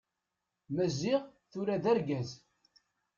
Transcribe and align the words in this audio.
Maziɣ, 0.75 1.21
tura 1.51 1.75
d 1.83 1.85
argaz. 1.91 2.29